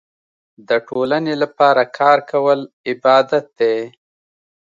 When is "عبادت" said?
2.89-3.45